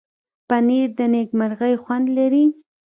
پنېر 0.47 0.89
د 0.97 0.99
نېکمرغۍ 1.13 1.73
خوند 1.83 2.05
لري. 2.17 2.45